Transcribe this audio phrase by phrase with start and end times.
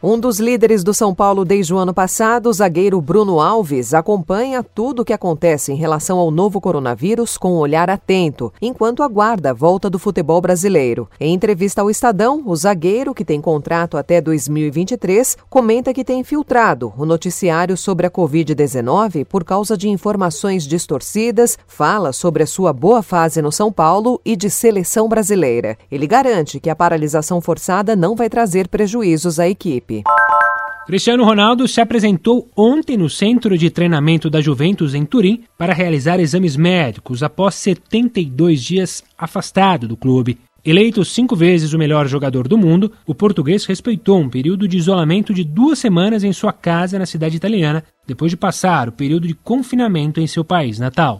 [0.00, 4.62] Um dos líderes do São Paulo desde o ano passado, o zagueiro Bruno Alves, acompanha
[4.62, 9.50] tudo o que acontece em relação ao novo coronavírus com um olhar atento, enquanto aguarda
[9.50, 11.08] a volta do futebol brasileiro.
[11.18, 16.92] Em entrevista ao Estadão, o zagueiro, que tem contrato até 2023, comenta que tem filtrado
[16.96, 23.02] o noticiário sobre a Covid-19 por causa de informações distorcidas, fala sobre a sua boa
[23.02, 25.76] fase no São Paulo e de seleção brasileira.
[25.90, 29.87] Ele garante que a paralisação forçada não vai trazer prejuízos à equipe
[30.86, 36.18] Cristiano Ronaldo se apresentou ontem no centro de treinamento da Juventus em Turim para realizar
[36.18, 40.38] exames médicos após 72 dias afastado do clube.
[40.64, 45.32] Eleito cinco vezes o melhor jogador do mundo, o português respeitou um período de isolamento
[45.32, 49.34] de duas semanas em sua casa na cidade italiana, depois de passar o período de
[49.34, 51.18] confinamento em seu país natal.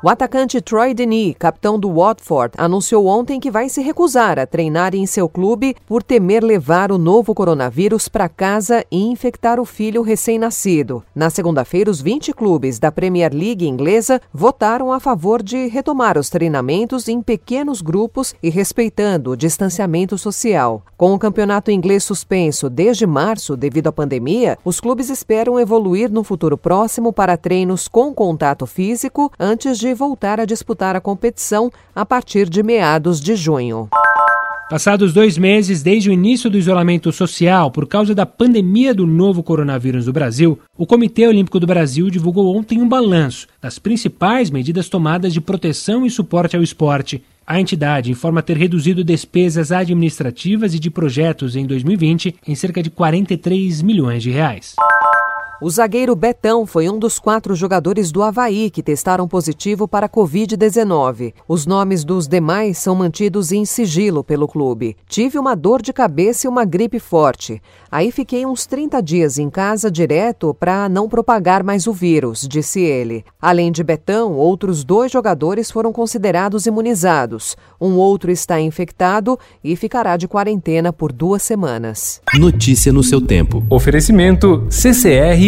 [0.00, 4.94] O atacante Troy Denis, capitão do Watford, anunciou ontem que vai se recusar a treinar
[4.94, 10.00] em seu clube por temer levar o novo coronavírus para casa e infectar o filho
[10.02, 11.02] recém-nascido.
[11.12, 16.30] Na segunda-feira, os 20 clubes da Premier League inglesa votaram a favor de retomar os
[16.30, 20.80] treinamentos em pequenos grupos e respeitando o distanciamento social.
[20.96, 26.22] Com o campeonato inglês suspenso desde março devido à pandemia, os clubes esperam evoluir no
[26.22, 31.70] futuro próximo para treinos com contato físico antes de de voltar a disputar a competição
[31.94, 33.88] a partir de meados de junho.
[34.68, 39.42] Passados dois meses desde o início do isolamento social por causa da pandemia do novo
[39.42, 44.90] coronavírus no Brasil, o Comitê Olímpico do Brasil divulgou ontem um balanço das principais medidas
[44.90, 47.24] tomadas de proteção e suporte ao esporte.
[47.46, 52.90] A entidade informa ter reduzido despesas administrativas e de projetos em 2020 em cerca de
[52.90, 54.76] 43 milhões de reais.
[55.60, 60.08] O zagueiro Betão foi um dos quatro jogadores do Havaí que testaram positivo para a
[60.08, 61.34] Covid-19.
[61.48, 64.96] Os nomes dos demais são mantidos em sigilo pelo clube.
[65.08, 67.60] Tive uma dor de cabeça e uma gripe forte.
[67.90, 72.80] Aí fiquei uns 30 dias em casa direto para não propagar mais o vírus, disse
[72.80, 73.24] ele.
[73.42, 77.56] Além de Betão, outros dois jogadores foram considerados imunizados.
[77.80, 82.20] Um outro está infectado e ficará de quarentena por duas semanas.
[82.38, 83.66] Notícia no seu tempo.
[83.68, 85.47] Oferecimento CCR